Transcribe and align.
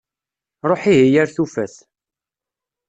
Ruḥ 0.69 0.81
ihi 0.91 1.19
ar-tufat. 1.21 1.75